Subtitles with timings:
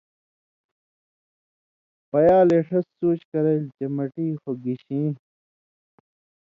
[2.09, 5.09] پیالے شس سوچ کرئیل چے مٹی خو گشیں